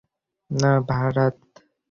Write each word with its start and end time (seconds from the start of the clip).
না, 0.49 0.71
ভারাথ। 0.89 1.37